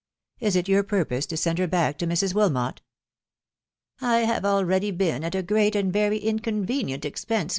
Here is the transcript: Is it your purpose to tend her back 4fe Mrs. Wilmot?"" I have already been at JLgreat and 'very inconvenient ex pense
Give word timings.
Is 0.39 0.55
it 0.55 0.67
your 0.67 0.81
purpose 0.81 1.27
to 1.27 1.37
tend 1.37 1.59
her 1.59 1.67
back 1.67 1.99
4fe 1.99 2.11
Mrs. 2.11 2.33
Wilmot?"" 2.33 2.81
I 4.01 4.21
have 4.21 4.43
already 4.45 4.89
been 4.89 5.23
at 5.23 5.33
JLgreat 5.33 5.75
and 5.75 5.93
'very 5.93 6.17
inconvenient 6.17 7.05
ex 7.05 7.23
pense 7.23 7.49